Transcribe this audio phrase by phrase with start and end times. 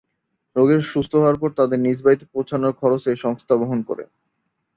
[0.55, 4.03] রোগীরা সুস্থ হওয়ার পর তাদের নিজ বাড়িতে পৌঁছানোর খরচ এই সংস্থা বহন করে।